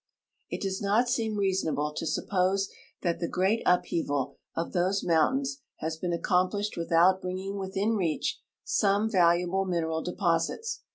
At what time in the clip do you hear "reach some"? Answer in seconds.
7.97-9.07